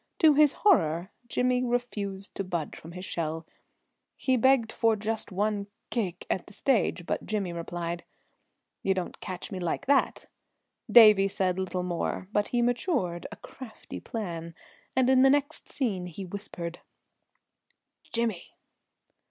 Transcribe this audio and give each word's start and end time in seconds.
To 0.17 0.33
his 0.33 0.53
horror 0.65 1.09
Jimmy 1.27 1.63
refused 1.63 2.33
to 2.33 2.43
budge 2.43 2.75
from 2.75 2.93
his 2.93 3.05
shell. 3.05 3.45
He 4.17 4.35
begged 4.35 4.71
for 4.71 4.95
just 4.95 5.31
one 5.31 5.67
"keek" 5.91 6.25
at 6.27 6.47
the 6.47 6.53
stage, 6.53 7.05
but 7.05 7.23
Jimmy 7.27 7.53
replied: 7.53 8.03
"You 8.81 8.95
don't 8.95 9.19
catch 9.19 9.51
me 9.51 9.59
like 9.59 9.85
that." 9.85 10.25
Davie 10.91 11.27
said 11.27 11.59
little 11.59 11.83
more, 11.83 12.27
but 12.31 12.47
he 12.47 12.63
matured 12.63 13.27
a 13.31 13.35
crafty 13.35 13.99
plan, 13.99 14.55
and 14.95 15.07
in 15.07 15.21
the 15.21 15.29
next 15.29 15.69
scene 15.69 16.07
he 16.07 16.25
whispered: 16.25 16.79
"Jimmy!" 18.11 18.55